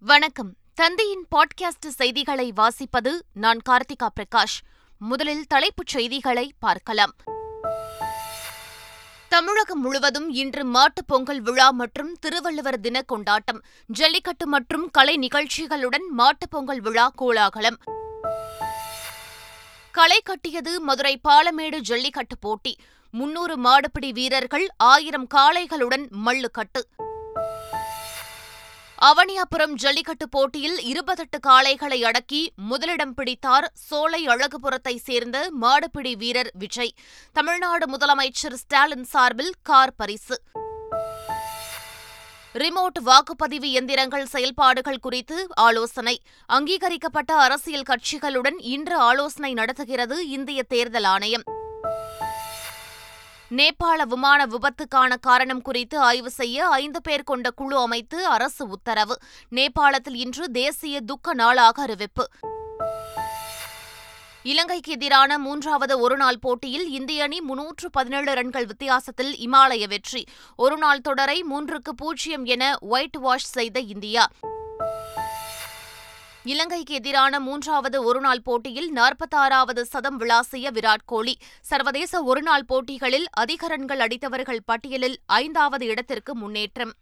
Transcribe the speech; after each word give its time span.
வணக்கம். 0.00 0.56
தந்தையின் 0.74 1.26
பாட்காஸ்ட் 1.30 1.88
செய்திகளை 1.88 2.52
வாசிப்பது 2.56 3.20
நான் 3.34 3.58
கார்த்திகா 3.68 4.08
பிரகாஷ். 4.20 4.60
முதலில் 4.98 5.46
தலைப்புச் 5.46 5.86
செய்திகளை 5.86 6.52
பார்க்கலாம். 6.58 7.14
தமிழகம் 9.28 9.80
முழுவதும் 9.80 10.30
இன்று 10.30 10.64
மாட்டுப் 10.64 11.06
பொங்கல் 11.06 11.40
விழா 11.40 11.70
மற்றும் 11.70 12.14
திருவள்ளுவர் 12.14 12.80
தின 12.80 13.02
கொண்டாட்டம். 13.02 13.62
ஜல்லிக்கட்டு 13.86 14.46
மற்றும் 14.46 14.90
கலை 14.90 15.16
நிகழ்ச்சிகளுடன் 15.16 16.08
மாட்டுப் 16.10 16.50
பொங்கல் 16.50 16.80
விழா 16.80 17.08
கோலாகலம். 17.08 17.78
களை 19.90 20.20
கட்டியது 20.20 20.80
மதுரை 20.80 21.20
பாலமேடு 21.28 21.78
ஜல்லிக்கட்டு 21.78 22.38
போட்டி. 22.38 22.76
முன்னூறு 23.10 23.58
மாடுபிடி 23.58 24.12
வீரர்கள் 24.12 24.68
ஆயிரம் 24.76 25.26
காளைகளுடன் 25.34 26.08
மல்லுக்கட்டு 26.26 27.06
அவனியாபுரம் 29.08 29.74
ஜல்லிக்கட்டு 29.74 30.28
போட்டியில் 30.28 30.80
இருபத்தெட்டு 30.80 31.38
காளைகளை 31.46 32.04
அடக்கி 32.04 32.52
முதலிடம் 32.56 33.14
பிடித்தார் 33.14 33.70
சோலை 33.74 34.26
அழகுபுரத்தை 34.26 34.96
சேர்ந்த 34.96 35.50
மாடுபிடி 35.60 36.16
வீரர் 36.16 36.50
விஜய். 36.58 36.94
தமிழ்நாடு 37.32 37.96
முதலமைச்சர் 37.96 38.54
ஸ்டாலின் 38.54 39.04
சார்பில் 39.04 39.54
கார் 39.62 39.94
பரிசு. 39.96 40.42
ரிமோட் 42.54 42.98
வாக்குப்பதிவு 43.04 43.70
எந்திரங்கள் 43.70 44.24
செயல்பாடுகள் 44.24 45.00
குறித்து 45.00 45.46
ஆலோசனை. 45.54 46.20
அங்கீகரிக்கப்பட்ட 46.46 47.34
அரசியல் 47.34 47.88
கட்சிகளுடன் 47.88 48.58
இன்று 48.58 48.96
ஆலோசனை 48.96 49.52
நடத்துகிறது 49.52 50.28
இந்திய 50.28 50.62
தேர்தல் 50.62 51.04
ஆணையம். 51.04 51.42
நேபாள 53.50 54.06
விமான 54.06 54.46
விபத்துக்கான 54.46 55.16
காரணம் 55.20 55.62
குறித்து 55.62 55.98
ஆய்வு 55.98 56.30
செய்ய 56.30 56.68
ஐந்து 56.68 57.02
பேர் 57.02 57.22
கொண்ட 57.22 57.50
குழு 57.50 57.78
அமைத்து 57.78 58.26
அரசு 58.26 58.68
உத்தரவு. 58.68 59.18
நேபாளத்தில் 59.50 60.14
இன்று 60.14 60.50
தேசிய 60.50 61.00
துக்க 61.00 61.34
நாளாக 61.34 61.82
அறிவிப்பு. 61.82 62.28
இலங்கைக்கு 64.42 64.92
எதிரான 64.92 65.38
மூன்றாவது 65.38 66.00
ஒருநாள் 66.00 66.38
போட்டியில் 66.38 66.90
இந்திய 66.90 67.22
அணி 67.22 67.40
முன்னூற்று 67.40 67.90
பதினேழு 67.90 68.34
ரன்கள் 68.34 68.66
வித்தியாசத்தில் 68.66 69.34
இமாலய 69.34 69.88
வெற்றி. 69.88 70.24
ஒருநாள் 70.56 71.00
தொடரை 71.00 71.44
மூன்றுக்கு 71.52 71.90
பூஜ்ஜியம் 71.96 72.44
என 72.44 72.76
ஒயிட் 72.80 73.16
வாஷ் 73.16 73.50
செய்த 73.50 73.80
இந்தியா. 73.80 74.28
இலங்கைக்கு 76.44 76.94
எதிரான 76.94 77.40
மூன்றாவது 77.40 78.04
ஒருநாள் 78.04 78.42
போட்டியில் 78.42 78.92
நாற்பத்தாறாவது 78.92 79.82
சதம் 79.82 80.20
விளாசிய 80.20 80.70
விராட் 80.70 81.04
கோலி. 81.06 81.38
சர்வதேச 81.60 82.22
ஒருநாள் 82.22 82.64
போட்டிகளில் 82.64 83.26
அதிக 83.30 83.66
ரன்கள் 83.66 83.98
அடித்தவர்கள் 83.98 84.60
பட்டியலில் 84.64 85.18
ஐந்தாவது 85.26 85.86
இடத்திற்கு 85.86 86.34
முன்னேற்றம். 86.36 86.92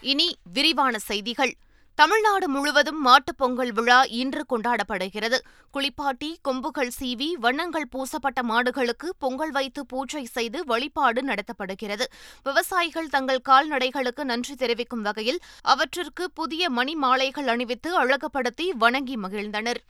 இனி 0.00 0.36
விரிவான 0.52 0.98
செய்திகள். 0.98 1.54
தமிழ்நாடு 1.96 2.48
முழுவதும் 2.48 3.00
மாட்டுப் 3.00 3.38
பொங்கல் 3.38 3.72
விழா 3.72 4.02
இன்று 4.02 4.44
கொண்டாடப்படுகிறது. 4.48 5.38
குளிப்பாட்டி 5.70 6.38
கொம்புகள் 6.42 6.90
சீவி 7.00 7.32
வண்ணங்கள் 7.32 7.88
பூசப்பட்ட 7.88 8.42
மாடுகளுக்கு 8.42 9.10
பொங்கல் 9.18 9.50
வைத்து 9.50 9.86
பூஜை 9.86 10.24
செய்து 10.24 10.64
வழிபாடு 10.64 11.22
நடத்தப்படுகிறது. 11.22 12.04
விவசாயிகள் 12.44 13.08
தங்கள் 13.08 13.40
கால்நடைகளுக்கு 13.48 14.24
நன்றி 14.24 14.54
தெரிவிக்கும் 14.54 15.02
வகையில் 15.02 15.40
அவற்றிற்கு 15.62 16.30
புதிய 16.30 16.70
மணி 16.70 16.94
மாலைகள் 16.94 17.48
அணிவித்து 17.48 18.04
அழகுபடுத்தி 18.04 18.72
வணங்கி 18.78 19.16
மகிழ்ந்தனர். 19.16 19.80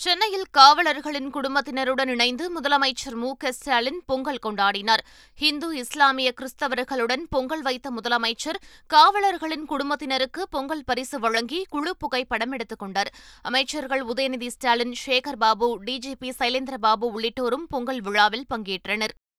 சென்னையில் 0.00 0.44
காவலர்களின் 0.50 1.30
குடும்பத்தினருடன் 1.30 2.08
இணைந்து 2.08 2.60
முதலமைச்சர் 2.60 3.14
மு 3.14 3.36
க 3.36 3.52
ஸ்டாலின் 3.52 4.02
பொங்கல் 4.06 4.38
கொண்டாடினார். 4.42 4.98
இந்து 5.38 5.76
இஸ்லாமிய 5.76 6.34
கிறிஸ்தவர்களுடன் 6.40 7.22
பொங்கல் 7.30 7.62
வைத்த 7.62 7.90
முதலமைச்சர் 7.90 8.54
காவலர்களின் 8.86 9.64
குடும்பத்தினருக்கு 9.64 10.48
பொங்கல் 10.48 10.84
பரிசு 10.84 11.18
வழங்கி 11.18 11.66
குழு 11.68 11.96
புகைப்படம் 11.96 12.52
எடுத்துக் 12.52 12.78
கொண்டார். 12.78 13.12
அமைச்சர்கள் 13.42 14.04
உதயநிதி 14.04 14.46
ஸ்டாலின் 14.46 14.94
சேகர் 15.06 15.36
பாபு 15.38 15.82
டிஜிபி 15.82 16.30
சைலேந்திரபாபு 16.38 17.06
உள்ளிட்டோரும் 17.16 17.66
பொங்கல் 17.68 18.00
விழாவில் 18.00 18.46
பங்கேற்றனர். 18.54 19.29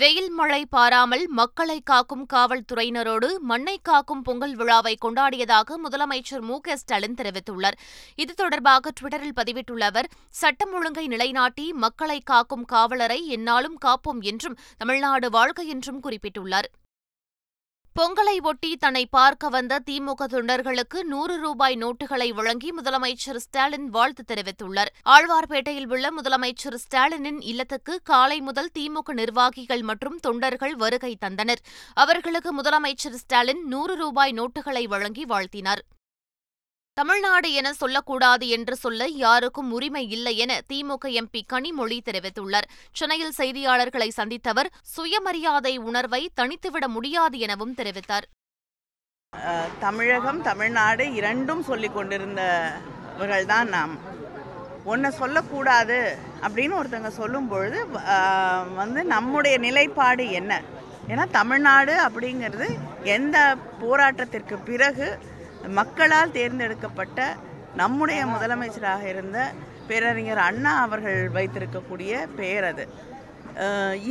வெயில் 0.00 0.30
மழை 0.30 0.66
பாராமல் 0.66 1.28
மக்களை 1.28 1.80
காக்கும் 1.80 2.26
காவல்துறையினரோடு 2.32 3.28
மண்ணை 3.38 3.78
காக்கும் 3.82 4.22
பொங்கல் 4.22 4.54
விழாவை 4.54 4.96
கொண்டாடியதாக 5.04 5.76
முதலமைச்சர் 5.84 6.40
மு 6.40 6.60
க 6.60 6.76
ஸ்டாலின் 6.76 7.14
தெரிவித்துள்ளார். 7.14 7.76
இது 8.16 8.34
தொடர்பாக 8.34 8.92
டுவிட்டரில் 9.00 9.36
பதிவிட்டுள்ள 9.36 9.84
அவர் 9.84 10.10
சட்டம் 10.30 10.72
ஒழுங்கை 10.72 11.06
நிலைநாட்டி 11.06 11.72
மக்களை 11.72 12.20
காக்கும் 12.20 12.64
காவலரை 12.64 13.20
எந்நாளும் 13.36 13.78
காப்போம் 13.84 14.20
என்றும் 14.20 14.58
தமிழ்நாடு 14.78 15.30
வாழ்க 15.30 15.62
என்றும் 15.62 16.02
குறிப்பிட்டுள்ளார். 16.02 16.70
பொங்கலை 17.98 18.40
ஒட்டி 18.42 18.76
தன்னை 18.76 19.06
பார்க்க 19.06 19.48
வந்த 19.48 19.78
திமுக 19.90 20.26
தொண்டர்களுக்கு 20.30 21.02
நூறு 21.02 21.34
ரூபாய் 21.36 21.76
நோட்டுகளை 21.76 22.28
வழங்கி 22.34 22.72
முதலமைச்சர் 22.72 23.36
ஸ்டாலின் 23.36 23.88
வாழ்த்து 23.88 24.22
தெரிவித்துள்ளார். 24.30 24.90
ஆழ்வார்பேட்டையில் 25.04 25.88
உள்ள 25.88 26.10
முதலமைச்சர் 26.10 26.78
ஸ்டாலினின் 26.84 27.40
இல்லத்துக்கு 27.40 28.00
காலை 28.02 28.40
முதல் 28.40 28.70
திமுக 28.78 29.12
நிர்வாகிகள் 29.12 29.82
மற்றும் 29.82 30.18
தொண்டர்கள் 30.18 30.74
வருகை 30.74 31.16
தந்தனர். 31.26 31.62
அவர்களுக்கு 31.94 32.62
முதலமைச்சர் 32.62 33.20
ஸ்டாலின் 33.24 33.64
நூறு 33.66 33.96
ரூபாய் 33.96 34.32
நோட்டுகளை 34.32 34.84
வழங்கி 34.84 35.24
வாழ்த்தினார். 35.24 35.82
தமிழ்நாடு 36.98 37.48
என 37.58 37.68
சொல்லக்கூடாது 37.72 38.46
என்று 38.54 38.74
சொல்ல 38.76 39.02
யாருக்கும் 39.22 39.70
உரிமை 39.76 40.02
இல்லை 40.16 40.34
என 40.44 40.52
திமுக 40.70 41.04
எம்பி 41.20 41.40
கனிமொழி 41.52 41.98
தெரிவித்துள்ளார். 42.08 42.66
சென்னையில் 42.98 43.36
செய்தியாளர்களை 43.38 44.08
சந்தித்தவர் 44.18 44.68
சுயமரியாதை 44.94 45.74
உணர்வை 45.88 46.22
தனித்துவிட 46.40 46.86
முடியாது 46.96 47.38
எனவும் 47.46 47.74
தெரிவித்தார். 47.78 48.26
தமிழகம் 49.84 50.42
தமிழ்நாடு 50.48 51.04
இரண்டும் 51.20 51.62
சொல்லிக் 51.70 51.96
கொண்டிருந்தவர்கள் 51.96 53.50
தான் 53.54 53.72
நாம். 53.76 53.94
ஒன்றை 54.92 55.10
சொல்லக்கூடாது 55.22 55.98
அப்படின்னு 56.46 56.74
ஒருத்தங்க 56.80 57.10
சொல்லும் 57.20 57.50
பொழுது 57.52 57.80
வந்து 58.80 59.00
நம்முடைய 59.14 59.56
நிலைப்பாடு 59.66 60.24
என்ன? 60.40 60.52
ஏன்னா 61.12 61.24
தமிழ்நாடு 61.40 61.94
அப்படிங்கிறது 62.06 62.66
எந்த 63.16 63.36
போராட்டத்திற்கு 63.82 64.56
பிறகு 64.70 65.06
மக்களால் 65.78 66.36
தேர்ந்தெடுக்கப்பட்ட 66.38 67.20
நம்முடைய 67.80 68.20
முதலமைச்சராக 68.26 69.02
இருந்த 69.12 69.38
பேரறிஞர் 69.88 70.42
அண்ணா 70.48 70.72
அவர்கள் 70.84 71.20
வைத்திருக்கக்கூடிய 71.36 72.12
பெயர் 72.38 72.66
அது. 72.72 72.84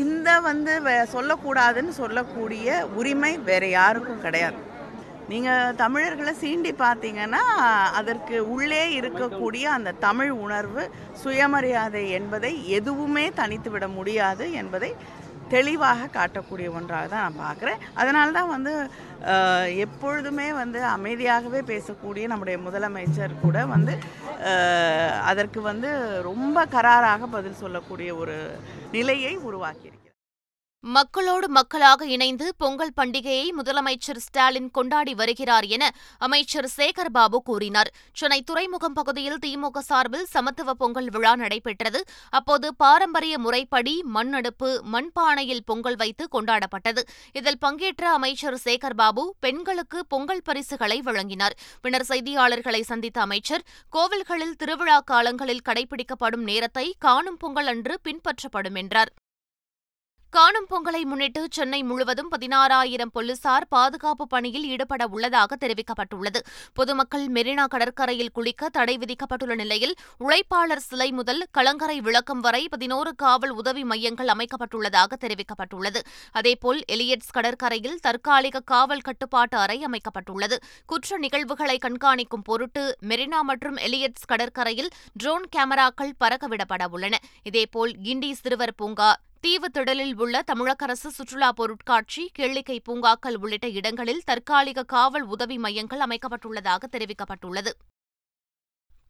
இந்த 0.03 0.29
வந்து 0.50 0.73
சொல்லக்கூடாதுன்னு 1.13 1.94
சொல்லக்கூடிய 2.01 2.85
உரிமை 3.00 3.31
வேறு 3.47 3.69
யாருக்கும் 3.69 4.23
கிடையாது. 4.25 4.59
நீங்கள் 5.31 5.75
தமிழர்களை 5.81 6.34
சீண்டி 6.41 6.72
பார்த்தீங்கன்னா 6.84 7.41
அதற்கு 8.00 8.38
உள்ளே 8.56 8.83
இருக்கக்கூடிய 9.00 9.63
அந்த 9.78 9.95
தமிழ் 10.06 10.31
உணர்வு 10.45 10.83
சுயமரியாதை 11.23 12.03
என்பதை 12.18 12.51
எதுவுமே 12.79 13.25
தனித்து 13.39 13.72
விட 13.72 13.88
முடியாது 13.97 14.45
என்பதை 14.62 14.91
தெளிவாக 15.53 16.09
காட்டக்கூடிய 16.17 16.67
ஒன்றாக 16.78 17.06
தான் 17.13 17.23
நான் 17.25 17.41
பார்க்குறேன். 17.45 17.81
அதனால 18.01 18.28
தான் 18.38 18.51
வந்து 18.56 18.73
எப்பொழுதுமே 19.85 20.47
வந்து 20.62 20.79
அமைதியாகவே 20.95 21.62
பேசக்கூடிய 21.72 22.28
நம்முடைய 22.34 22.57
முதலமைச்சர் 22.67 23.41
கூட 23.45 23.66
வந்து 23.75 23.95
அதற்கு 25.31 25.62
வந்து 25.72 25.89
ரொம்ப 26.29 26.66
கராராக 26.75 27.29
பதில் 27.38 27.62
சொல்லக்கூடிய 27.63 28.12
ஒரு 28.22 28.38
நிலையை 28.95 29.34
உருவாக்கியிருக்கிறார். 29.50 30.10
மக்களோடு 30.84 31.47
மக்களாக 31.47 32.06
இணைந்து 32.06 32.53
பொங்கல் 32.58 32.94
பண்டிகையை 32.97 33.47
முதலமைச்சர் 33.58 34.18
ஸ்டாலின் 34.18 34.72
கொண்டாடி 34.72 35.14
வருகிறார் 35.14 35.64
என 35.64 35.84
அமைச்சர் 36.18 36.68
சேகர்பாபு 36.78 37.38
கூறினார். 37.44 37.90
சென்னை 38.14 38.42
துறைமுகம் 38.42 38.94
பகுதியில் 38.94 39.38
திமுக 39.46 39.78
சார்பில் 39.78 40.25
சமத்துவ 40.25 40.74
பொங்கல் 40.74 41.09
விழா 41.09 41.36
நடைபெற்றது. 41.36 42.06
அப்போது 42.30 42.75
பாரம்பரிய 42.75 43.38
முறைப்படி 43.38 44.03
மண் 44.03 44.34
அடுப்பு 44.34 44.84
மண்பானையில் 44.92 45.64
பொங்கல் 45.66 45.96
வைத்து 45.96 46.28
கொண்டாடப்பட்டது. 46.31 47.03
இதில் 47.34 47.59
பங்கேற்ற 47.59 48.12
அமைச்சர் 48.12 48.59
சேகர்பாபு 48.66 49.30
பெண்களுக்கு 49.40 50.06
பொங்கல் 50.06 50.44
பரிசுகளை 50.44 51.01
வழங்கினார். 51.01 51.57
பின்னர் 51.81 52.10
செய்தியாளர்களை 52.10 52.81
சந்தித்த 52.81 53.22
அமைச்சர் 53.22 53.66
கோவில்களில் 53.92 54.57
திருவிழா 54.57 55.00
காலங்களில் 55.00 55.66
கடைபிடிக்கப்படும் 55.69 56.48
நேரத்தை 56.51 56.95
காணும் 57.00 57.38
பொங்கல் 57.38 57.68
அன்று 57.68 58.00
பின்பற்றப்படும் 58.04 58.75
என்றார். 58.75 59.13
காணும் 60.36 60.68
பொங்கலை 60.69 61.01
முன்னிட்டு 61.01 61.48
சென்னை 61.50 61.83
முழுவதும் 61.83 62.30
பதினாறாயிரம் 62.31 63.10
போலீசார் 63.12 63.66
பாதுகாப்பு 63.69 64.28
பணியில் 64.28 64.66
ஈடுபட 64.66 65.07
உள்ளதாக 65.07 65.56
தெரிவிக்கப்பட்டுள்ளது. 65.56 66.39
பொதுமக்கள் 66.74 67.25
மெரினா 67.28 67.66
கடற்கரையில் 67.66 68.31
குளிக்க 68.31 68.69
தடை 68.69 68.98
விதிக்கப்பட்டுள்ள 68.98 69.56
நிலையில் 69.56 69.95
உழைப்பாளர் 70.19 70.83
சிலை 70.86 71.12
முதல் 71.12 71.48
கலங்கரை 71.51 72.01
விளக்கம் 72.01 72.39
வரை 72.39 72.68
பதினோரு 72.69 73.16
காவல் 73.16 73.50
உதவி 73.50 73.83
மையங்கள் 73.83 74.28
அமைக்கப்பட்டுள்ளதாக 74.28 75.18
தெரிவிக்கப்பட்டுள்ளது. 75.24 76.01
அதேபோல் 76.31 76.80
எலியட்ஸ் 76.88 77.34
கடற்கரையில் 77.34 78.00
தற்காலிக 78.00 78.60
காவல் 78.60 79.01
கட்டுப்பாட்டு 79.01 79.57
அறை 79.57 79.84
அமைக்கப்பட்டுள்ளது. 79.86 80.60
குற்ற 80.86 81.18
நிகழ்வுகளை 81.18 81.77
கண்காணிக்கும் 81.77 82.44
பொருட்டு 82.44 82.98
மெரினா 83.10 83.42
மற்றும் 83.42 83.75
எலியட்ஸ் 83.75 84.25
கடற்கரையில் 84.27 84.89
ட்ரோன் 85.13 85.48
கேமராக்கள் 85.56 86.16
பறக்கவிடப்பட 86.24 86.88
உள்ளன. 86.89 87.19
இதேபோல் 87.44 87.94
கிண்டி 88.04 88.31
சிறுவர் 88.31 88.75
பூங்கா 88.75 89.12
தீவு 89.43 89.67
திடலில் 89.69 90.15
உள்ள 90.15 90.41
தமிழக 90.41 90.85
அரசு 90.85 91.11
சுற்றுலா 91.11 91.51
பொருட்காட்சி 91.51 92.31
கேளிக்கை 92.39 92.79
பூங்காக்கள் 92.83 93.38
உள்ளிட்ட 93.38 93.67
இடங்களில் 93.69 94.21
தற்காலிக 94.25 94.83
காவல் 94.83 95.25
உதவி 95.25 95.57
மையங்கள் 95.57 95.99
அமைக்கப்பட்டுள்ளதாக 95.99 96.89
தெரிவிக்கப்பட்டுள்ளது. 96.91 97.71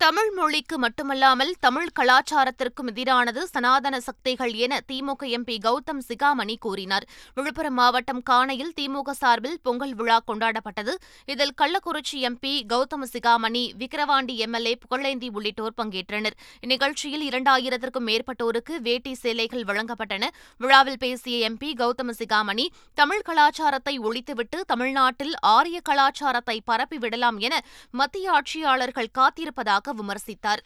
தமிழ் 0.01 0.30
மொழிக்கு 0.38 0.75
மட்டுமல்லாமல் 0.77 1.51
தமிழ் 1.59 1.89
கலாச்சாரத்திற்கும் 2.00 2.88
எதிரானது 2.92 3.42
சனாதன 3.51 3.95
சக்திகள் 4.00 4.53
என 4.65 4.80
திமுக 4.88 5.27
எம்பி 5.38 5.56
கௌதம் 5.65 6.00
சிகாமணி 6.07 6.56
கூறினார். 6.59 7.06
விழுப்புரம் 7.36 7.75
மாவட்டம் 7.80 8.21
காணையில் 8.30 8.71
திமுக 8.80 9.13
சார்பில் 9.19 9.57
பொங்கல் 9.62 9.94
விழா 10.00 10.18
கொண்டாடப்பட்டது. 10.30 10.94
இதில் 11.33 11.53
கள்ளக்குறிச்சி 11.62 12.18
எம்பி 12.30 12.53
கௌதம 12.74 13.09
சிகாமணி 13.13 13.63
விக்கிரவாண்டி 13.81 14.38
எம்எல்ஏ 14.45 14.74
புகழேந்தி 14.86 15.30
உள்ளிட்டோர் 15.33 15.77
பங்கேற்றனர். 15.81 16.38
இந்நிகழ்ச்சியில் 16.63 17.25
இரண்டாயிரத்திற்கும் 17.30 18.07
மேற்பட்டோருக்கு 18.12 18.74
வேட்டி 18.88 19.13
சேலைகள் 19.13 19.63
வழங்கப்பட்டன. 19.63 20.31
விழாவில் 20.57 21.00
பேசிய 21.06 21.51
எம்பி 21.51 21.71
கௌதம 21.83 22.18
சிகாமணி 22.21 22.68
தமிழ் 22.94 23.25
கலாச்சாரத்தை 23.30 23.95
ஒழித்துவிட்டு 24.07 24.59
தமிழ்நாட்டில் 24.74 25.36
ஆரிய 25.56 25.80
கலாச்சாரத்தை 25.92 26.57
பரப்பிவிடலாம் 26.71 27.39
என 27.50 27.63
மத்திய 27.92 28.31
ஆட்சியாளர்கள் 28.39 29.13
காத்திருப்பதாக 29.21 29.89
விமர்சித்தார். 29.99 30.63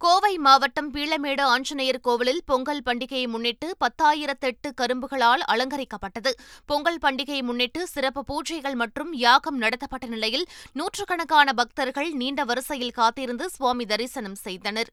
கோவை 0.00 0.38
மாவட்டம் 0.38 0.92
பீளமேடு 0.94 1.40
ஆஞ்சநேயர் 1.40 2.00
கோவிலில் 2.00 2.40
பொங்கல் 2.46 2.82
பண்டிகையை 2.86 3.28
முன்னிட்டு 3.28 3.76
பத்தாயிரத்தெட்டு 3.80 4.68
கரும்புகளால் 4.80 5.42
அலங்கரிக்கப்பட்டது. 5.52 6.30
பொங்கல் 6.66 6.98
பண்டிகையை 7.02 7.42
முன்னிட்டு 7.42 7.86
சிறப்பு 7.86 8.24
பூஜைகள் 8.30 8.74
மற்றும் 8.74 9.12
யாகம் 9.12 9.56
நடத்தப்பட்ட 9.56 10.06
நிலையில் 10.06 10.46
நூற்றுக்கணக்கான 10.72 11.52
பக்தர்கள் 11.52 12.10
நீண்ட 12.12 12.44
வரிசையில் 12.44 12.96
காத்திருந்து 13.00 13.50
சுவாமி 13.50 13.86
தரிசனம் 13.86 14.40
செய்தனர். 14.46 14.90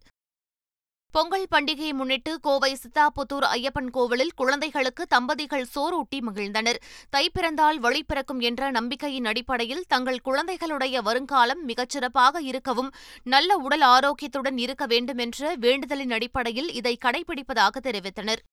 பொங்கல் 1.11 1.45
பண்டிகையை 1.55 1.91
முன்னிட்டு 1.93 2.39
கோவை 2.39 2.69
சித்தாபுத்தூர் 2.73 3.45
ஐயப்பன் 3.55 3.89
கோவிலில் 3.89 4.33
குழந்தைகளுக்கு 4.35 5.03
தம்பதிகள் 5.07 5.65
சோறூட்டி 5.75 6.19
மகிழ்ந்தனர். 6.27 6.79
தை 7.09 7.29
பிறந்தால் 7.29 7.79
வழி 7.79 8.03
பிறக்கும் 8.03 8.39
என்ற 8.39 8.69
நம்பிக்கையின் 8.71 9.25
அடிப்படையில் 9.25 9.83
தங்கள் 9.87 10.19
குழந்தைகளுடைய 10.21 11.01
வருங்காலம் 11.01 11.63
மிகச்சிறப்பாக 11.67 12.41
இருக்கவும் 12.41 12.91
நல்ல 13.23 13.57
உடல் 13.57 13.81
ஆரோக்கியத்துடன் 13.81 14.57
இருக்க 14.57 14.85
வேண்டும் 14.85 15.17
என்ற 15.17 15.55
வேண்டுதலின் 15.59 16.11
அடிப்படையில் 16.11 16.71
இதை 16.71 16.97
கடைபிடிப்பதாக 17.05 17.81
தெரிவித்தனர். 17.81 18.43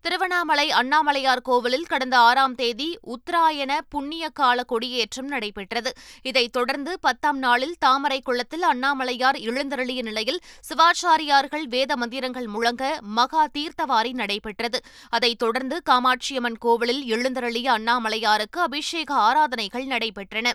திருவண்ணாமலை 0.00 0.70
அண்ணாமலையார் 0.70 1.42
கோவிலில் 1.42 1.86
கடந்த 1.86 2.18
ஆறாம் 2.18 2.54
தேதி 2.54 2.98
உத்தராயண 3.02 3.80
புண்ணிய 3.88 4.28
கால 4.28 4.62
கொடியேற்றம் 4.62 5.26
நடைபெற்றது. 5.26 5.92
இதைத் 6.22 6.52
தொடர்ந்து 6.52 6.98
பத்தாம் 7.00 7.38
நாளில் 7.38 7.74
தாமரை 7.78 8.20
குளத்தில் 8.20 8.62
அண்ணாமலையார் 8.62 9.36
எழுந்தருளிய 9.36 10.02
நிலையில் 10.02 10.40
சிவாச்சாரியார்கள் 10.60 11.62
வேத 11.62 11.96
மந்திரங்கள் 11.96 12.46
முழங்க 12.46 12.98
மகா 13.00 13.46
தீர்த்தவாரி 13.58 14.12
நடைபெற்றது. 14.12 14.80
அதைத் 15.08 15.38
தொடர்ந்து 15.38 15.82
காமாட்சியம்மன் 15.90 16.58
கோவிலில் 16.58 17.04
எழுந்தருளிய 17.04 17.70
அண்ணாமலையாருக்கு 17.70 18.58
அபிஷேக 18.58 19.14
ஆராதனைகள் 19.14 19.86
நடைபெற்றன. 19.86 20.50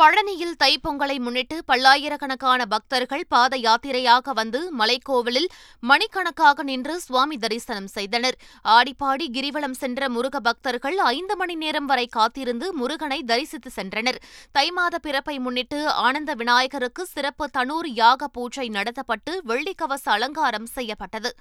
பழனியில் 0.00 0.56
தைப்பொங்கலை 0.62 1.14
முன்னிட்டு 1.18 1.56
பல்லாயிரக்கணக்கான 1.70 2.64
பக்தர்கள் 2.64 3.22
பாத 3.28 3.56
யாத்திரையாக 3.56 4.32
வந்து 4.34 4.60
மலைக்கோவிலில் 4.78 5.48
மணிக்கணக்காக 5.90 6.62
நின்று 6.62 6.94
சுவாமி 7.00 7.36
தரிசனம் 7.36 7.86
செய்தனர். 7.86 8.36
ஆடிப்பாடி 8.76 9.28
கிரிவலம் 9.36 9.78
சென்ற 9.82 10.08
முருக 10.08 10.40
பக்தர்கள் 10.40 10.98
ஐந்து 11.14 11.36
மணி 11.36 11.54
நேரம் 11.54 11.86
வரை 11.86 12.06
காத்திருந்து 12.06 12.68
முருகனை 12.74 13.20
தரிசித்து 13.22 13.72
சென்றனர். 13.78 14.20
தை 14.52 14.70
மாத 14.70 14.98
பிறப்பை 14.98 15.38
முன்னிட்டு 15.38 15.80
ஆனந்த 16.06 16.34
விநாயகருக்கு 16.34 17.06
சிறப்பு 17.06 17.48
தனூர் 17.58 17.90
யாக 18.02 18.28
பூஜை 18.28 18.68
நடத்தப்பட்டு 18.68 19.34
வெள்ளிக்கவச 19.50 20.06
அலங்காரம் 20.18 20.70
செய்யப்பட்டது. 20.76 21.32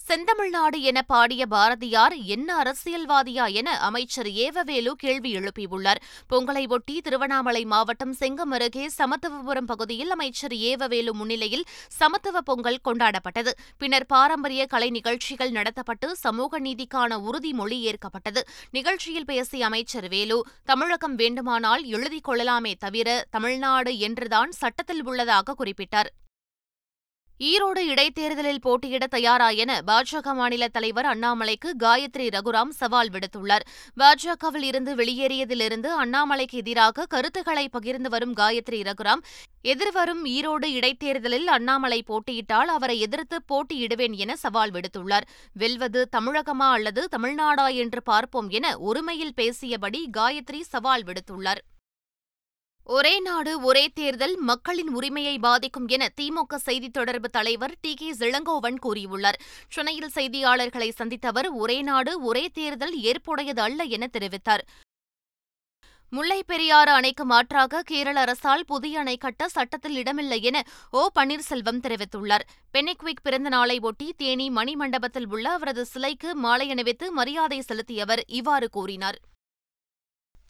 செந்தமிழ்நாடு 0.00 0.78
என 0.80 1.02
பாடிய 1.02 1.46
பாரதியார் 1.46 2.14
என்ன 2.16 2.56
அரசியல்வாதியா 2.62 3.52
என 3.52 3.78
அமைச்சர் 3.78 4.26
ஏவவேலு 4.26 4.90
கேள்வி 4.92 5.34
எழுப்பியுள்ளார். 5.34 6.00
பொங்கலை 6.30 6.68
ஒட்டி 6.68 7.00
திருவண்ணாமலை 7.00 7.64
மாவட்டம் 7.64 8.14
செங்கம் 8.20 8.52
அருகே 8.52 8.90
சமத்துவபுரம் 8.98 9.66
பகுதியில் 9.66 10.10
அமைச்சர் 10.10 10.52
ஏவவேலு 10.52 11.10
முன்னிலையில் 11.10 11.64
சமத்துவ 11.88 12.40
பொங்கல் 12.40 12.80
கொண்டாடப்பட்டது. 12.84 13.52
பின்னர் 13.78 14.06
பாரம்பரிய 14.06 14.66
கலை 14.66 14.90
நிகழ்ச்சிகள் 14.90 15.50
நடத்தப்பட்டு 15.50 16.10
சமூக 16.12 16.60
நீதிக்கான 16.60 17.20
உறுதிமொழி 17.28 17.78
ஏற்கப்பட்டது 17.80 18.42
நிகழ்ச்சியில் 18.70 19.24
பேசிய 19.24 19.66
அமைச்சர் 19.66 20.08
வேலு 20.08 20.46
தமிழகம் 20.64 21.14
வேண்டுமானால் 21.14 21.84
எழுதிக் 21.84 22.24
கொள்ளலாமே 22.24 22.74
தவிர 22.74 23.26
தமிழ்நாடு 23.30 23.98
என்றுதான் 23.98 24.50
சட்டத்தில் 24.50 25.04
உள்ளதாக 25.04 25.54
குறிப்பிட்டார். 25.58 26.12
ஈரோடு 27.50 27.82
இடைத்தேர்தலில் 27.92 28.60
போட்டியிட 28.60 29.06
தயாரா 29.06 29.48
என 29.62 29.72
பாஜக 29.86 30.34
மாநில 30.34 30.68
தலைவர் 30.68 31.04
அண்ணாமலைக்கு 31.04 31.68
காயத்ரி 31.82 32.26
ரகுராம் 32.34 32.72
சவால் 32.80 33.10
விடுத்துள்ளார். 33.10 33.64
பாஜகவில் 34.00 34.62
இருந்து 34.62 34.92
வெளியேறியதிலிருந்து 34.94 35.88
அண்ணாமலைக்கு 36.02 36.58
எதிராக 36.62 37.06
கருத்துக்களை 37.06 37.68
பகிர்ந்து 37.68 38.10
வரும் 38.10 38.36
காயத்ரி 38.36 38.80
ரகுராம் 38.90 39.24
எதிர்வரும் 39.62 40.22
ஈரோடு 40.26 40.68
இடைத்தேர்தலில் 40.78 41.46
அண்ணாமலை 41.46 42.00
போட்டியிட்டால் 42.06 42.70
அவரை 42.76 43.00
எதிர்த்து 43.00 43.38
போட்டியிடுவேன் 43.52 44.16
என 44.16 44.36
சவால் 44.36 44.70
விடுத்துள்ளார். 44.70 45.28
வெல்வது 45.54 46.08
தமிழகமா 46.16 46.70
அல்லது 46.70 47.08
தமிழ்நாடா 47.16 47.74
என்று 47.74 48.02
பார்ப்போம் 48.02 48.48
என 48.48 48.76
ஒருமையில் 48.78 49.36
பேசியபடி 49.36 50.02
காயத்ரி 50.16 50.60
சவால் 50.60 51.04
விடுத்துள்ளார். 51.04 51.62
ஒரே 52.84 53.20
நாடு 53.20 53.60
ஒரே 53.60 53.88
தேர்தல் 53.88 54.36
மக்களின் 54.36 54.88
உரிமையை 54.88 55.38
பாதிக்கும் 55.38 55.88
என 55.88 56.08
திமுக 56.20 56.54
செய்தித் 56.54 56.92
தொடர்பு 56.92 57.28
தலைவர் 57.28 57.76
டி. 57.80 57.94
கே. 57.94 58.12
இளங்கோவன் 58.12 58.76
கூறியுள்ளார். 58.82 59.38
சென்னையில் 59.68 60.10
செய்தியாளர்களை 60.14 60.90
சந்தித்த 60.90 61.28
அவர் 61.28 61.48
ஒரே 61.48 61.82
நாடு 61.82 62.22
ஒரே 62.22 62.48
தேர்தல் 62.48 62.98
ஏற்புடையது 62.98 63.60
அல்ல 63.60 63.82
என 63.82 64.08
தெரிவித்தார். 64.12 64.60
முல்லை 66.10 66.42
பெரியாறு 66.42 66.92
அணைக்கு 66.92 67.24
மாற்றாக 67.24 67.82
கேரள 67.82 68.20
அரசால் 68.20 68.64
புதிய 68.64 68.98
அணை 68.98 69.16
கட்ட 69.16 69.48
சட்டத்தில் 69.48 69.96
இடமில்லை 69.96 70.42
என 70.42 70.62
ஓ. 70.90 71.08
பன்னீர்செல்வம் 71.14 71.80
தெரிவித்துள்ளார். 71.82 72.46
பெனிக்விக் 72.74 73.22
பிறந்த 73.22 73.48
நாளை 73.48 73.78
ஒட்டி 73.78 74.14
தேனி 74.16 74.50
மணிமண்டபத்தில் 74.50 75.26
உள்ள 75.26 75.50
அவரது 75.50 75.84
சிலைக்கு 75.84 76.34
மாலை 76.34 76.70
அணிவித்து 76.70 77.12
மரியாதை 77.12 77.62
செலுத்தியவர் 77.68 78.22
இவ்வாறு 78.26 78.70
கூறினார். 78.70 79.20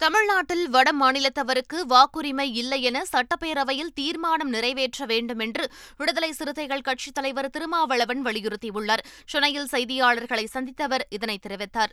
தமிழ்நாட்டில் 0.03 0.69
வட 0.69 0.89
மாநிலத்தவருக்கு 1.01 1.79
வாக்குரிமை 1.89 2.47
இல்லை 2.53 2.83
என 2.83 3.03
சட்டப்பேரவையில் 3.13 3.93
தீர்மானம் 3.95 4.49
நிறைவேற்ற 4.49 5.07
வேண்டும் 5.07 5.39
என்று 5.39 5.65
விடுதலை 5.97 6.33
சிறுத்தைகள் 6.33 6.81
கட்சித் 6.81 7.15
தலைவர் 7.15 7.51
திருமாவளவன் 7.51 8.23
வலியுறுத்தியுள்ளார். 8.25 9.05
சென்னையில் 9.27 9.69
செய்தியாளர்களை 9.73 10.45
சந்தித்த 10.45 10.85
அவர் 10.85 11.07
இதனை 11.11 11.39
தெரிவித்தார். 11.49 11.93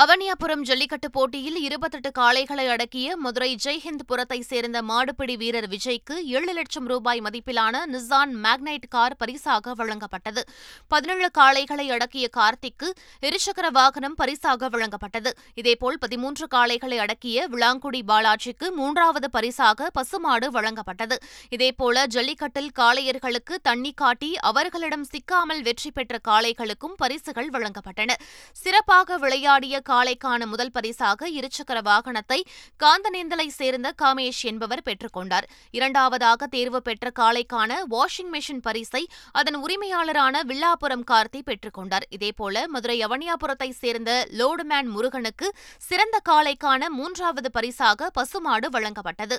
அவனியாபுரம் 0.00 0.62
ஜல்லிக்கட்டு 0.62 1.10
போட்டியில் 1.10 1.56
இருபத்தெட்டு 1.56 2.10
காளைகளை 2.18 2.64
அடக்கிய 2.68 3.16
மதுரை 3.16 3.56
ஜெய்ஹிந்த் 3.64 4.04
புரத்தை 4.06 4.40
சேர்ந்த 4.40 4.82
மாடுபிடி 4.82 5.34
வீரர் 5.36 5.68
விஜய்க்கு 5.68 6.14
ஏழு 6.36 6.52
லட்சம் 6.52 6.86
ரூபாய் 6.86 7.20
மதிப்பிலான 7.20 7.82
நிசான் 7.86 8.32
மேக்னைட் 8.44 8.86
கார் 8.88 9.16
பரிசாக 9.16 9.74
வழங்கப்பட்டது. 9.74 10.42
பதினேழு 10.88 11.28
காளைகளை 11.38 11.86
அடக்கிய 11.90 12.28
கார்த்திக்கு 12.36 12.88
இருசக்கர 13.22 13.70
வாகனம் 13.70 14.14
பரிசாக 14.14 14.68
வழங்கப்பட்டது. 14.68 15.32
இதேபோல் 15.54 15.98
பதிமூன்று 15.98 16.46
காளைகளை 16.54 16.98
அடக்கிய 16.98 17.46
விளாங்குடி 17.46 18.02
பாலாஜிக்கு 18.08 18.70
மூன்றாவது 18.70 19.30
பரிசாக 19.30 19.90
பசுமாடு 19.90 20.50
வழங்கப்பட்டது. 20.50 21.18
இதேபோல 21.50 22.06
ஜல்லிக்கட்டில் 22.06 22.72
காளையர்களுக்கு 22.80 23.56
தண்ணி 23.62 23.92
காட்டி 23.92 24.36
அவர்களிடம் 24.36 25.04
சிக்காமல் 25.04 25.62
வெற்றி 25.62 25.90
பெற்ற 25.90 26.18
காளைகளுக்கும் 26.28 26.96
பரிசுகள் 26.96 27.50
வழங்கப்பட்டன. 27.50 28.10
சிறப்பாக 28.52 29.18
விளையாடிய 29.18 29.80
காளைக்கான 29.88 30.46
முதல் 30.46 30.70
பரிசாக 30.70 31.30
இருசக்கர 31.30 31.80
வாகனத்தை 31.82 32.44
காந்தநேந்தலை 32.82 33.46
சேர்ந்த 33.46 33.94
காமேஷ் 34.02 34.42
என்பவர் 34.42 34.82
பெற்றுக்கொண்டார். 34.84 35.46
இரண்டாவதாக 35.70 36.46
தேர்வு 36.46 36.82
பெற்ற 36.82 37.10
காளைக்கான 37.18 37.72
வாஷிங் 37.90 38.30
மெஷின் 38.32 38.62
பரிசை 38.62 39.08
அதன் 39.32 39.56
உரிமையாளரான 39.56 40.42
வில்லாபுரம் 40.48 41.06
கார்த்தி 41.10 41.42
பெற்றுக்கொண்டார். 41.46 42.06
இதேபோல 42.10 42.66
மதுரை 42.66 42.98
அவனியாபுரத்தை 43.06 43.70
சேர்ந்த 43.70 44.26
லோடுமேன் 44.38 44.90
முருகனுக்கு 44.90 45.54
சிறந்த 45.78 46.20
காளைக்கான 46.28 46.88
மூன்றாவது 46.88 47.50
பரிசாக 47.50 48.10
பசுமாடு 48.10 48.68
வழங்கப்பட்டது. 48.68 49.38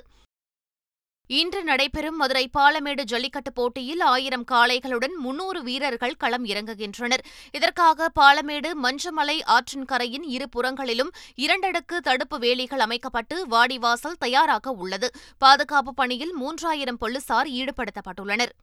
இன்று 1.26 1.64
நடைபெறும் 1.64 2.16
மதுரை 2.16 2.50
பாலமேடு 2.58 3.02
ஜல்லிக்கட்டு 3.02 3.52
போட்டியில் 3.52 4.00
ஆயிரம் 4.00 4.44
காளைகளுடன் 4.52 5.14
முன்னூறு 5.18 5.62
வீரர்கள் 5.62 6.16
களம் 6.16 6.44
இறங்குகின்றனர். 6.44 7.24
இதற்காக 7.52 8.08
பாலமேடு 8.20 8.70
மஞ்சமலை 8.82 9.40
ஆற்றின் 9.44 9.84
கரையின் 9.84 10.22
இரு 10.22 10.48
புறங்களிலும் 10.48 11.12
இரண்டடுக்கு 11.36 11.98
தடுப்பு 12.02 12.38
வேலிகள் 12.38 12.78
அமைக்கப்பட்டு 12.78 13.46
வாடிவாசல் 13.46 14.18
தயாராக 14.18 14.70
உள்ளது. 14.70 15.10
பாதுகாப்பு 15.38 15.94
பணியில் 15.94 16.36
மூன்றாயிரம் 16.40 16.98
போலீசார் 16.98 17.46
ஈடுபடுத்தப்பட்டுள்ளனர். 17.46 18.54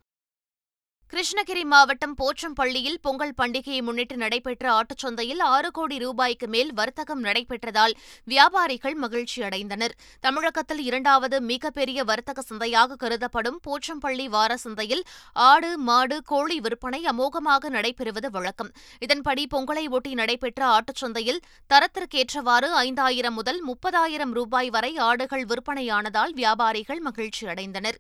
கிருஷ்ணகிரி 1.12 1.64
மாவட்டம் 1.64 2.14
போச்சம்பள்ளியில் 2.20 3.00
பொங்கல் 3.02 3.34
பண்டிகையை 3.38 3.82
முன்னிட்டு 3.82 4.16
நடைபெற்ற 4.18 4.66
ஆட்டுச்சந்தையில் 4.76 5.42
ஆறு 5.46 5.72
கோடி 5.72 5.98
ரூபாய்க்கு 5.98 6.48
மேல் 6.48 6.74
வர்த்தகம் 6.74 7.24
நடைபெற்றதால் 7.24 7.94
வியாபாரிகள் 8.24 8.96
மகிழ்ச்சி 8.96 9.42
அடைந்தனர். 9.42 9.94
தமிழகத்தில் 10.20 10.84
இரண்டாவது 10.84 11.42
மிகப்பெரிய 11.42 12.04
வர்த்தக 12.04 12.42
சந்தையாக 12.42 12.96
கருதப்படும் 12.96 13.60
போச்சம்பள்ளி 13.68 14.28
வார 14.30 14.58
சந்தையில் 14.58 15.04
ஆடு 15.34 15.78
மாடு 15.78 16.24
கோழி 16.24 16.60
விற்பனை 16.60 17.02
அமோகமாக 17.06 17.70
நடைபெறுவது 17.70 18.32
வழக்கம். 18.38 18.72
இதன்படி 19.00 19.48
பொங்கலை 19.56 19.90
ஒட்டி 19.90 20.14
நடைபெற்ற 20.14 20.66
ஆட்டுச்சந்தையில் 20.68 21.44
தரத்திற்கேற்றவாறு 21.74 22.70
ஐந்தாயிரம் 22.86 23.34
முதல் 23.34 23.62
முப்பதாயிரம் 23.68 24.32
ரூபாய் 24.32 24.70
வரை 24.70 24.98
ஆடுகள் 24.98 25.46
விற்பனையானதால் 25.46 26.34
வியாபாரிகள் 26.34 27.00
மகிழ்ச்சி 27.00 27.46
அடைந்தனர். 27.46 28.00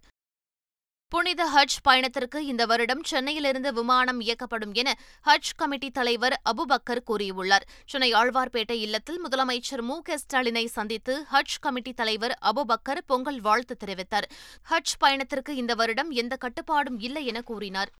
புனித 1.13 1.45
ஹஜ் 1.55 1.75
பயணத்திற்கு 1.83 2.39
இந்த 2.45 2.65
வருடம் 2.65 3.01
சென்னையிலிருந்து 3.03 3.73
விமானம் 3.73 4.19
இயக்கப்படும் 4.21 4.73
என 4.73 4.89
ஹஜ் 5.25 5.49
கமிட்டி 5.55 5.89
தலைவர் 5.91 6.35
அபுபக்கர் 6.51 7.01
கூறியுள்ளார். 7.09 7.65
சென்னை 7.85 8.13
ஆழ்வார்பேட்டை 8.13 8.77
இல்லத்தில் 8.85 9.19
முதலமைச்சர் 9.25 9.81
மு 9.81 10.01
க 10.01 10.17
ஸ்டாலினை 10.17 10.65
சந்தித்து 10.65 11.25
ஹஜ் 11.31 11.57
கமிட்டி 11.59 11.93
தலைவர் 11.93 12.37
அபுபக்கர் 12.41 13.01
பொங்கல் 13.05 13.41
வாழ்த்து 13.41 13.77
தெரிவித்தார். 13.85 14.29
ஹஜ் 14.69 14.95
பயணத்திற்கு 14.99 15.55
இந்த 15.55 15.75
வருடம் 15.75 16.11
எந்த 16.11 16.35
கட்டுப்பாடும் 16.35 16.99
இல்லை 16.99 17.25
என 17.25 17.41
கூறினார். 17.41 17.91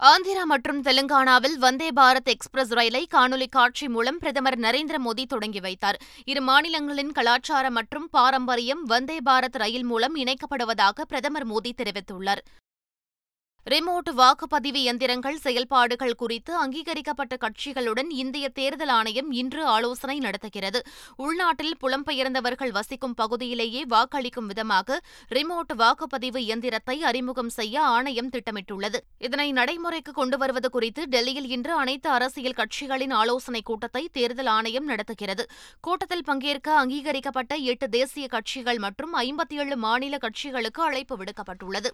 ஆந்திரா 0.00 0.42
மற்றும் 0.44 0.82
தெலுங்கானாவில் 0.82 1.56
வந்தே 1.58 1.90
பாரத் 1.96 2.28
எக்ஸ்பிரஸ் 2.32 2.72
ரயிலை 2.72 3.00
காணொலி 3.14 3.46
காட்சி 3.48 3.88
மூலம் 3.88 4.18
பிரதமர் 4.18 4.56
நரேந்திர 4.58 4.96
மோடி 5.06 5.24
தொடங்கி 5.26 5.60
வைத்தார். 5.60 5.98
இரு 6.24 6.40
மாநிலங்களின் 6.40 7.10
கலாச்சார 7.12 7.70
மற்றும் 7.70 8.08
பாரம்பரியம் 8.10 8.84
வந்தே 8.84 9.18
பாரத் 9.24 9.58
ரயில் 9.58 9.84
மூலம் 9.84 10.16
இணைக்கப்படுவதாக 10.16 11.06
பிரதமர் 11.08 11.46
மோடி 11.46 11.72
தெரிவித்துள்ளார். 11.76 12.42
ரிமோட் 13.68 14.10
வாக்குப்பதிவு 14.16 14.82
எந்திரங்கள் 14.82 15.34
செயல்பாடுகள் 15.34 16.14
குறித்து 16.14 16.56
அங்கீகரிக்கப்பட்ட 16.56 17.36
கட்சிகளுடன் 17.40 18.06
இந்திய 18.08 18.48
தேர்தல் 18.48 18.88
ஆணையம் 18.88 19.30
இன்று 19.30 19.64
ஆலோசனை 19.64 20.18
நடத்துகிறது. 20.18 20.80
உள்நாட்டில் 21.16 21.76
புலம்பெயர்ந்தவர்கள் 21.80 22.70
வசிக்கும் 22.70 23.14
பகுதியிலேயே 23.14 23.84
வாக்களிக்கும் 23.84 24.46
விதமாக 24.46 25.00
ரிமோட் 25.30 25.74
வாக்குப்பதிவு 25.76 26.42
எந்திரத்தை 26.46 26.96
அறிமுகம் 27.00 27.48
செய்ய 27.48 27.82
ஆணையம் 27.82 28.30
திட்டமிட்டுள்ளது. 28.30 28.96
இதனை 29.18 29.52
நடைமுறைக்கு 29.52 30.12
கொண்டு 30.12 30.38
வருவது 30.38 30.70
குறித்து 30.70 31.04
டெல்லியில் 31.04 31.48
இன்று 31.48 31.72
அனைத்து 31.72 32.10
அரசியல் 32.10 32.56
கட்சிகளின் 32.56 33.12
ஆலோசனைக் 33.12 33.64
கூட்டத்தை 33.64 34.08
தேர்தல் 34.12 34.46
ஆணையம் 34.46 34.84
நடத்துகிறது. 34.84 35.46
கூட்டத்தில் 35.80 36.24
பங்கேற்க 36.24 36.74
அங்கீகரிக்கப்பட்ட 36.74 37.54
எட்டு 37.54 37.88
தேசிய 37.88 38.26
கட்சிகள் 38.26 38.78
மற்றும் 38.78 39.14
ஐம்பத்தி 39.14 39.54
ஏழு 39.54 39.76
மாநில 39.76 40.18
கட்சிகளுக்கு 40.20 40.80
அழைப்பு 40.80 41.18
விடுக்கப்பட்டுள்ளது. 41.18 41.90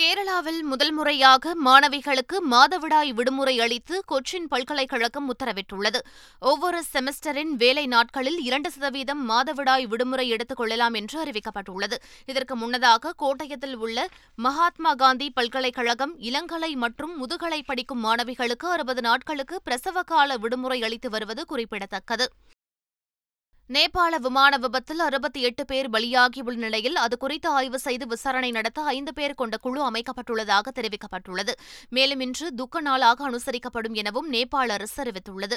கேரளாவில் 0.00 0.62
முதல் 0.62 0.92
முறையாக 0.92 1.56
மாணவிகளுக்கு 1.64 2.38
மாதவிடாய் 2.50 3.10
விடுமுறை 3.10 3.60
அளித்து 3.60 4.04
கொச்சின் 4.08 4.46
பல்கலைக்கழகம் 4.48 5.34
உத்தரவிட்டுள்ளது. 5.34 5.98
ஒவ்வொரு 6.40 6.82
செமஸ்டரின் 6.92 7.50
வேலை 7.50 7.86
நாட்களில் 7.86 8.38
இரண்டு 8.38 8.70
சதவீதம் 8.70 9.30
மாதவிடாய் 9.30 9.86
விடுமுறை 9.86 10.28
எடுத்துக் 10.28 10.56
கொள்ளலாம் 10.56 10.94
என்று 10.94 11.24
அறிவிக்கப்பட்டுள்ளது. 11.24 11.94
இதற்கு 12.26 12.56
முன்னதாக 12.56 13.14
கோட்டயத்தில் 13.18 13.74
உள்ள 13.74 14.08
மகாத்மா 14.36 14.94
காந்தி 14.94 15.30
பல்கலைக்கழகம் 15.30 16.18
இளங்கலை 16.18 16.74
மற்றும் 16.74 17.16
முதுகலை 17.16 17.62
படிக்கும் 17.62 18.04
மாணவிகளுக்கு 18.04 18.66
அறுபது 18.66 19.00
நாட்களுக்கு 19.00 19.62
பிரசவ 19.62 20.02
கால 20.02 20.36
விடுமுறை 20.36 20.82
அளித்து 20.82 21.10
வருவது 21.10 21.46
குறிப்பிடத்தக்கது. 21.46 22.32
நேபாள 23.68 24.18
விமான 24.18 24.56
விபத்தில் 24.56 24.98
அறுபத்தி 24.98 25.40
எட்டு 25.40 25.64
பேர் 25.64 25.90
பலியாகியுள்ள 25.90 26.54
நிலையில் 26.54 26.96
அது 26.96 27.16
குறித்து 27.16 27.48
ஆய்வு 27.48 27.78
செய்து 27.78 28.06
விசாரணை 28.06 28.50
நடத்த 28.50 28.82
ஐந்து 28.82 29.12
பேர் 29.14 29.34
கொண்ட 29.34 29.56
குழு 29.56 29.90
அமைக்கப்பட்டுள்ளதாக 29.90 30.72
தெரிவிக்கப்பட்டுள்ளது. 30.74 31.52
மேலும் 31.88 32.20
இன்று 32.20 32.54
துக்க 32.54 32.80
நாளாக 32.80 33.30
அனுசரிக்கப்படும் 33.30 33.92
எனவும் 33.92 34.32
நேபாள 34.32 34.68
அரசு 34.68 35.04
அறிவித்துள்ளது. 35.04 35.56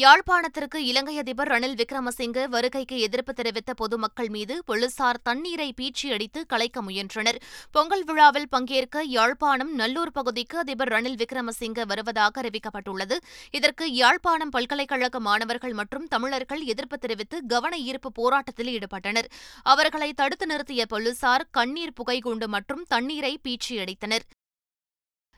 யாழ்ப்பாணத்திற்கு 0.00 0.78
இலங்கை 0.88 1.18
அதிபர் 1.20 1.48
ரணில் 1.48 1.76
விக்ரமசிங்கே 1.80 2.42
வருகைக்கு 2.54 2.96
எதிர்ப்பு 2.98 3.32
தெரிவித்த 3.32 3.74
பொதுமக்கள் 3.74 4.28
மீது 4.28 4.54
போலீசார் 4.64 5.20
தண்ணீரை 5.22 5.68
பீச்சி 5.78 6.12
அடித்து 6.14 6.40
கலைக்க 6.46 6.82
முயன்றனர். 6.82 7.38
பொங்கல் 7.70 8.04
விழாவில் 8.04 8.48
பங்கேற்க 8.48 9.04
யாழ்ப்பாணம் 9.14 9.72
நல்லூர் 9.74 10.12
பகுதிக்கு 10.12 10.58
அதிபர் 10.58 10.92
ரணில் 10.94 11.18
விக்ரமசிங்கே 11.22 11.86
வருவதாக 11.92 12.42
அறிவிக்கப்பட்டுள்ளது. 12.42 13.18
இதற்கு 13.50 13.86
யாழ்ப்பாணம் 14.02 14.54
பல்கலைக்கழக 14.58 15.20
மாணவர்கள் 15.20 15.76
மற்றும் 15.80 16.08
தமிழர்கள் 16.14 16.64
எதிர்ப்பு 16.74 16.98
தெரிவித்து 16.98 17.38
கவன 17.46 17.76
ஈர்ப்பு 17.88 18.12
போராட்டத்தில் 18.12 18.72
ஈடுபட்டனர். 18.76 19.30
அவர்களை 19.62 20.12
தடுத்து 20.12 20.46
நிறுத்திய 20.46 20.84
போலீசார் 20.94 21.48
கண்ணீர் 21.50 21.98
புகைகுண்டு 22.00 22.48
மற்றும் 22.48 22.84
தண்ணீரை 22.88 23.38
பீச்சி 23.44 23.76
அடித்தனர். 23.84 24.26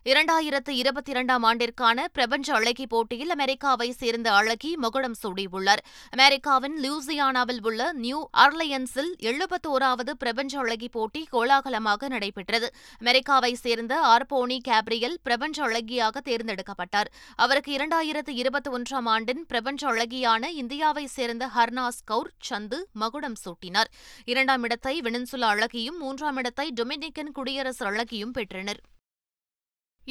இரண்டாயிரத்து 0.05 0.69
இருபத்தி 0.69 1.11
இரண்டாம் 1.11 1.45
ஆண்டிற்கான 1.45 2.05
பிரபஞ்ச 2.12 2.55
அழகி 2.55 2.87
போட்டியில் 2.87 3.28
அமெரிக்காவை 3.28 3.93
சேர்ந்த 3.93 4.33
அழகி 4.33 4.76
முகுடம் 4.83 5.17
சூடியுள்ளார். 5.23 5.83
அமெரிக்காவின் 6.11 6.76
லூசியானாவில் 6.83 7.59
உள்ள 7.62 7.93
நியூ 7.93 8.28
ஆர்லியன்ஸில் 8.33 9.11
எழுபத்தோராவது 9.21 10.11
பிரபஞ்ச 10.11 10.59
அழகி 10.59 10.88
போட்டி 10.88 11.26
கோலாகலமாக 11.31 12.09
நடைபெற்றது. 12.09 12.75
அமெரிக்காவை 12.99 13.55
சேர்ந்த 13.55 14.00
ஆர்போனி 14.00 14.59
கேப்ரியல் 14.61 15.19
பிரபஞ்ச 15.23 15.62
அழகியாக 15.62 16.21
தேர்ந்தெடுக்கப்பட்டார். 16.21 17.11
அவருக்கு 17.37 17.73
இரண்டாயிரத்து 17.76 18.28
இருபத்தி 18.28 18.71
ஒன்றாம் 18.71 19.07
ஆண்டின் 19.07 19.47
பிரபஞ்ச 19.47 19.88
அழகியான 19.88 20.45
இந்தியாவை 20.49 21.07
சேர்ந்த 21.07 21.50
ஹர்னாஸ் 21.57 22.05
கவுர் 22.05 22.33
சந்து 22.50 22.81
மகுடம் 22.93 23.38
சூட்டினார். 23.45 23.90
இரண்டாம் 24.25 24.62
இடத்தை 24.62 25.00
வெனின்சுலா 25.00 25.50
அழகியும் 25.55 25.99
மூன்றாம் 25.99 26.37
இடத்தை 26.37 26.73
டொமினிக்கன் 26.81 27.33
குடியரசு 27.33 27.87
அழகியும் 27.87 28.31
பெற்றனர். 28.31 28.81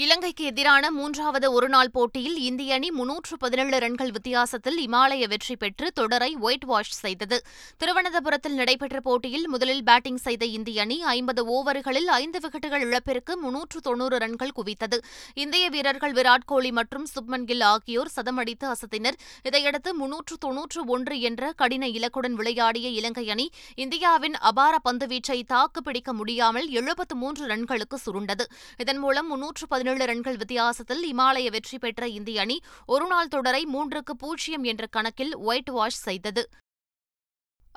இலங்கைக்கு 0.04 0.44
எதிரான 0.44 0.92
மூன்றாவது 0.92 1.48
ஒருநாள் 1.52 1.90
போட்டியில் 1.92 2.36
இந்திய 2.48 2.74
அணி 2.74 2.90
முன்னூற்று 2.92 3.36
பதினேழு 3.38 3.78
ரன்கள் 3.80 4.12
வித்தியாசத்தில் 4.12 4.76
இமாலய 4.88 5.28
வெற்றி 5.28 5.56
பெற்று 5.56 5.88
தொடரை 5.92 6.36
ஒயிட் 6.36 6.64
வாஷ் 6.64 6.92
செய்தது. 6.94 7.38
திருவனந்தபுரத்தில் 7.78 8.54
நடைபெற்ற 8.54 9.00
போட்டியில் 9.00 9.48
முதலில் 9.48 9.84
பேட்டிங் 9.84 10.20
செய்த 10.26 10.46
இந்திய 10.58 10.82
அணி 10.82 10.98
ஐம்பது 11.14 11.44
ஓவர்களில் 11.56 12.10
ஐந்து 12.18 12.42
விக்கெட்டுகள் 12.44 12.80
இழப்பிற்கு 12.80 13.38
முன்னூற்று 13.38 13.82
தொன்னூறு 13.82 14.18
ரன்கள் 14.18 14.54
குவித்தது. 14.60 15.00
இந்திய 15.34 15.70
வீரர்கள் 15.70 16.14
விராட் 16.14 16.46
கோலி 16.46 16.72
மற்றும் 16.72 17.08
சுப்மன் 17.16 17.46
கில் 17.46 17.66
ஆகியோர் 17.72 18.12
சதமடித்து 18.18 18.68
அசத்தினர். 18.74 19.18
இதையடுத்து 19.44 19.96
முன்னூற்று 19.96 20.38
தொன்னூற்று 20.38 20.84
ஒன்று 20.86 21.18
என்ற 21.22 21.52
கடின 21.64 21.88
இலக்குடன் 21.88 22.38
விளையாடிய 22.42 22.90
இலங்கை 23.00 23.26
அணி 23.30 23.48
இந்தியாவின் 23.76 24.38
அபார 24.52 24.76
பந்துவீச்சை 24.90 25.40
தாக்குப்பிடிக்க 25.56 26.14
முடியாமல் 26.14 26.70
எழுபத்து 26.70 27.16
மூன்று 27.16 27.46
ரன்களுக்கு 27.48 28.00
சுருண்டது. 28.06 28.48
இதன் 28.78 29.04
மூலம் 29.06 29.28
முன்னூற்று 29.28 29.86
பதினேழு 29.88 30.12
ரன்கள் 30.12 30.38
வித்தியாசத்தில் 30.38 31.04
இமாலய 31.14 31.50
வெற்றி 31.50 31.78
பெற்ற 31.78 32.08
இந்திய 32.08 32.42
அணி 32.42 32.56
ஒருநாள் 32.86 33.28
தொடரை 33.28 33.62
மூன்றுக்கு 33.74 34.14
பூஜ்ஜியம் 34.18 34.64
என்ற 34.64 34.84
கணக்கில் 34.96 35.34
ஒயிட் 35.48 35.70
வாஷ் 35.70 36.00
செய்தது. 36.02 36.44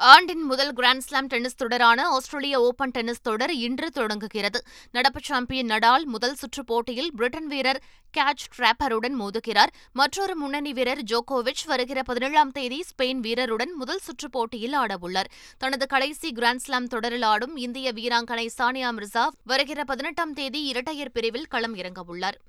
ஆண்டின் 0.02 0.42
முதல் 0.42 0.72
கிராண்ட்ஸ்லாம் 0.72 1.26
டென்னிஸ் 1.26 1.56
தொடரான 1.56 2.08
ஆஸ்திரேலிய 2.08 2.60
ஓபன் 2.60 2.90
டென்னிஸ் 2.90 3.20
தொடர் 3.22 3.52
இன்று 3.54 3.90
தொடங்குகிறது. 3.90 4.62
நடப்பு 4.92 5.20
சாம்பியன் 5.22 5.66
நடால் 5.66 6.04
முதல் 6.04 6.34
சுற்று 6.34 6.64
போட்டியில் 6.64 7.10
பிரிட்டன் 7.14 7.46
வீரர் 7.46 7.82
கேட்ச் 8.18 8.46
டிராப்பருடன் 8.56 9.16
மோதுகிறார். 9.18 9.72
மற்றொரு 9.92 10.36
முன்னணி 10.36 10.72
வீரர் 10.72 11.02
ஜோகோவிச் 11.02 11.64
வருகிற 11.66 12.02
பதினேழாம் 12.02 12.50
தேதி 12.50 12.84
ஸ்பெயின் 12.90 13.20
வீரருடன் 13.20 13.72
முதல் 13.74 13.98
சுற்று 13.98 14.30
போட்டியில் 14.30 14.72
ஆடவுள்ளார். 14.72 15.30
தனது 15.58 15.86
கடைசி 15.86 16.32
கிராண்ட்ஸ்லாம் 16.32 16.86
தொடரில் 16.86 17.22
ஆடும் 17.22 17.56
இந்திய 17.56 17.92
வீராங்கனை 17.92 18.48
சானியா 18.58 18.92
மிர்சா 18.98 19.28
வருகிற 19.44 19.84
பதினெட்டாம் 19.84 20.32
தேதி 20.32 20.62
இரட்டையர் 20.64 21.12
பிரிவில் 21.12 21.46
களம் 21.46 21.76
இறங்கவுள்ளார். 21.76 22.40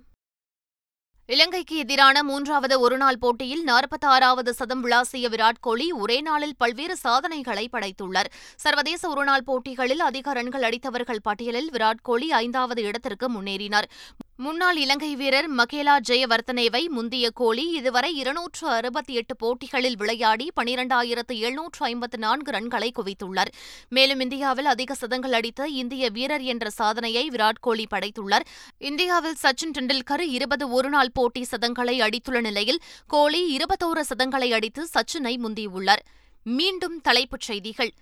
இலங்கைக்கு 1.34 1.76
எதிரான 1.78 2.24
மூன்றாவது 2.24 2.80
ஒருநாள் 2.80 3.18
போட்டியில் 3.18 3.62
நாற்பத்தாறாவது 3.66 4.50
சதம் 4.50 4.82
விளாசிய 4.86 5.28
விராட் 5.34 5.60
கோலி 5.62 5.92
ஒரே 5.92 6.22
நாளில் 6.22 6.56
பல்வேறு 6.58 6.96
சாதனைகளை 6.98 7.70
படைத்துள்ளார். 7.72 8.30
சர்வதேச 8.56 9.10
ஒருநாள் 9.10 9.44
போட்டிகளில் 9.44 10.00
அதிக 10.00 10.34
ரன்கள் 10.34 10.62
அடித்தவர்கள் 10.62 11.22
பட்டியலில் 11.24 11.70
விராட் 11.72 12.02
கோலி 12.02 12.32
ஐந்தாவது 12.32 12.84
இடத்திற்கு 12.84 13.30
முன்னேறினார். 13.32 13.88
முன்னாள் 14.36 14.78
இலங்கை 14.78 15.16
வீரர் 15.16 15.56
மகேலா 15.56 15.96
ஜெயவர்த்தனேவை 16.08 16.88
முந்திய 16.88 17.30
கோலி 17.30 17.70
இதுவரை 17.70 18.16
இருநூற்று 18.16 18.68
அறுபத்தி 18.68 19.14
எட்டு 19.14 19.36
போட்டிகளில் 19.36 19.98
விளையாடி 19.98 20.52
பனிரெண்டாயிரத்து 20.62 21.34
எழுநூற்று 21.34 21.86
ஐம்பத்து 21.86 22.18
நான்கு 22.18 22.52
ரன்களை 22.52 22.90
குவித்துள்ளார். 22.96 23.52
மேலும் 23.90 24.20
இந்தியாவில் 24.20 24.66
அதிக 24.66 24.94
சதங்கள் 24.94 25.34
அடித்த 25.34 25.68
இந்திய 25.68 26.10
வீரர் 26.10 26.42
என்ற 26.42 26.70
சாதனையை 26.70 27.30
விராட் 27.30 27.62
கோலி 27.62 27.88
படைத்துள்ளார். 27.92 28.46
இந்தியாவில் 28.78 29.38
சச்சின் 29.42 29.78
டெண்டுல்கர் 29.78 30.20
இருபது 30.20 30.72
ஒருநாள் 30.72 31.12
போட்டி 31.14 31.46
சதங்களை 31.52 32.02
அடித்துள்ள 32.02 32.42
நிலையில் 32.42 32.82
கோலி 33.08 33.58
இருபத்தோரு 33.58 34.02
சதங்களை 34.18 34.54
அடித்து 34.54 34.88
சச்சினை 34.94 35.38
முந்தியுள்ளார். 35.38 36.04
மீண்டும் 36.44 37.02
தலைப்புச் 37.02 37.42
செய்திகள். 37.42 37.94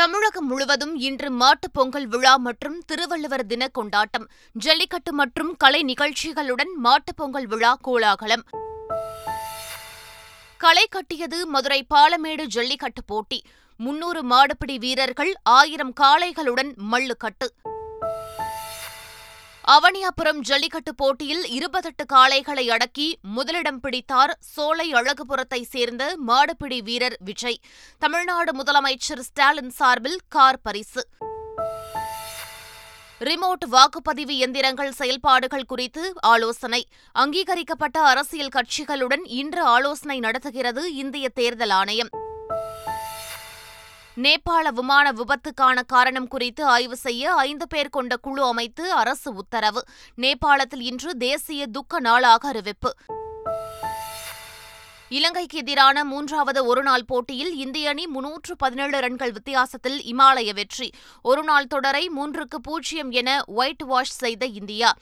தமிழகம் 0.00 0.46
முழுவதும் 0.46 0.96
இன்று 0.96 1.30
மாட்டுப் 1.30 1.74
பொங்கல் 1.74 2.06
விழா 2.06 2.36
மற்றும் 2.36 2.82
திருவள்ளுவர் 2.86 3.46
தின 3.46 3.68
கொண்டாட்டம் 3.68 4.30
ஜல்லிக்கட்டு 4.52 5.12
மற்றும் 5.12 5.56
கலை 5.56 5.84
நிகழ்ச்சிகளுடன் 5.84 6.74
மாட்டுப் 6.76 7.16
பொங்கல் 7.16 7.46
விழா 7.46 7.78
கோலாகலம். 7.80 8.44
களை 10.56 10.86
கட்டியது 10.90 11.46
மதுரை 11.46 11.86
பாலமேடு 11.94 12.44
ஜல்லிக்கட்டு 12.44 13.04
போட்டி 13.04 13.42
முன்னூறு 13.76 14.22
மாடுபிடி 14.24 14.78
வீரர்கள் 14.78 15.34
ஆயிரம் 15.42 15.92
காளைகளுடன் 16.00 16.74
மல்லுக்கட்டு. 16.92 17.48
அவனியாபுரம் 19.64 20.40
ஜல்லிக்கட்டு 20.40 20.94
போட்டியில் 20.94 21.46
இருபத்தெட்டு 21.46 22.04
காளைகளை 22.12 22.70
அடக்கி 22.70 23.18
முதலிடம் 23.22 23.80
பிடித்தார் 23.80 24.36
சோலை 24.40 24.92
அழகுபுரத்தை 24.92 25.62
சேர்ந்த 25.62 26.16
மாடுபிடி 26.26 26.82
வீரர் 26.82 27.16
விஜய். 27.24 27.60
தமிழ்நாடு 27.98 28.62
முதலமைச்சர் 28.62 29.18
ஸ்டாலின் 29.18 29.70
சார்பில் 29.70 30.20
கார் 30.28 30.60
பரிசு. 30.62 31.08
ரிமோட் 33.20 33.64
வாக்குப்பதிவு 33.72 34.36
எந்திரங்கள் 34.38 34.90
செயல்பாடுகள் 34.90 35.64
குறித்து 35.64 36.12
ஆலோசனை. 36.20 36.86
அங்கீகரிக்கப்பட்ட 37.12 38.00
அரசியல் 38.00 38.52
கட்சிகளுடன் 38.54 39.24
இன்று 39.24 39.62
ஆலோசனை 39.62 40.18
நடத்துகிறது 40.18 40.94
இந்திய 40.94 41.28
தேர்தல் 41.28 41.70
ஆணையம். 41.70 42.08
நேபாள 44.22 44.72
விமான 44.72 45.12
விபத்துக்கான 45.12 45.84
காரணம் 45.86 46.28
குறித்து 46.28 46.64
ஆய்வு 46.64 46.96
செய்ய 46.96 47.32
ஐந்து 47.32 47.68
பேர் 47.68 47.88
கொண்ட 47.88 48.16
குழு 48.16 48.44
அமைத்து 48.44 48.92
அரசு 48.92 49.34
உத்தரவு. 49.34 49.84
நேபாளத்தில் 50.16 50.80
இன்று 50.80 51.16
தேசிய 51.16 51.66
துக்க 51.66 52.00
நாளாக 52.00 52.48
அறிவிப்பு. 52.48 52.94
இலங்கைக்கு 55.08 55.58
எதிரான 55.58 56.04
மூன்றாவது 56.04 56.64
ஒருநாள் 56.64 57.04
போட்டியில் 57.04 57.54
இந்திய 57.54 57.88
அணி 57.88 58.06
முன்னூற்று 58.06 58.56
பதினேழு 58.56 59.00
ரன்கள் 59.00 59.32
வித்தியாசத்தில் 59.32 60.02
இமாலய 60.02 60.54
வெற்றி. 60.54 60.90
ஒருநாள் 61.22 61.66
தொடரை 61.66 62.10
மூன்றுக்கு 62.16 62.56
பூஜ்ஜியம் 62.62 63.10
என 63.10 63.44
ஒயிட் 63.46 63.82
வாஷ் 63.82 64.16
செய்த 64.16 64.46
இந்தியா. 64.46 64.94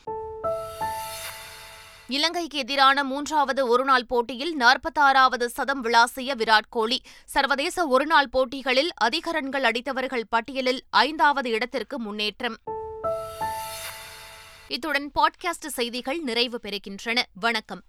இலங்கைக்கு 2.09 2.59
எதிரான 2.59 3.05
மூன்றாவது 3.05 3.69
ஒருநாள் 3.69 4.07
போட்டியில் 4.07 4.57
நாற்பத்தாறாவது 4.59 5.47
சதம் 5.47 5.85
விளாசிய 5.85 6.35
விராட் 6.35 6.69
கோலி 6.69 7.03
சர்வதேச 7.25 7.87
ஒருநாள் 7.87 8.29
போட்டிகளில் 8.29 8.91
அதிக 8.95 9.31
ரன்கள் 9.31 9.63
அடித்தவர்கள் 9.63 10.23
பட்டியலில் 10.29 10.83
ஐந்தாவது 10.91 11.51
இடத்திற்கு 11.51 11.99
முன்னேற்றம். 11.99 12.57
இத்துடன் 14.69 15.11
பாட்காஸ்ட் 15.21 15.67
செய்திகள் 15.67 16.19
நிறைவு 16.19 16.61
பெறுகின்றன. 16.63 17.23
வணக்கம். 17.35 17.83